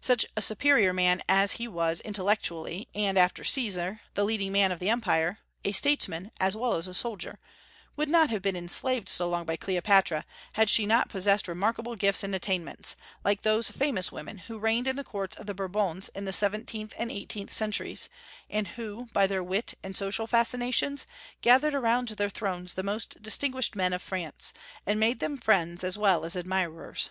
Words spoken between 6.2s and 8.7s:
as well as soldier, would not have been